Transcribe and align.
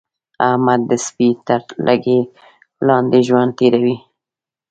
احمد 0.49 0.81
د 0.89 0.91
سپي 1.05 1.29
تر 1.47 1.61
لګۍ 1.85 2.21
لاندې 2.87 3.19
ژوند 3.27 3.51
تېروي. 3.57 3.97